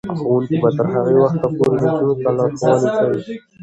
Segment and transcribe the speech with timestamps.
[0.19, 3.19] ښوونکې به تر هغه وخته پورې نجونو ته لارښوونې کوي.